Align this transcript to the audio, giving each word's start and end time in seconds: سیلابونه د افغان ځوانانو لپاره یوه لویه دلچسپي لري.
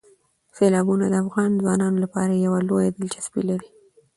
سیلابونه 0.55 1.05
د 1.09 1.15
افغان 1.23 1.49
ځوانانو 1.61 1.97
لپاره 2.03 2.33
یوه 2.45 2.59
لویه 2.67 2.91
دلچسپي 2.97 3.41
لري. 3.49 3.69